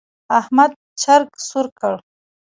احمد 0.39 0.71
چرګ 1.01 1.29
سور 1.47 1.65
کړ. 1.79 1.93